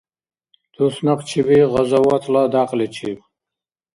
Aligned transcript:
Туснакъчиби— 0.73 1.59
«гъазаватла» 1.71 2.41
дякьличиб 2.53 3.17